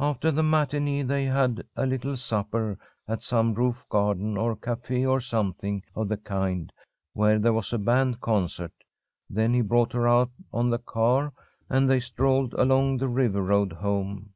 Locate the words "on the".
10.54-10.78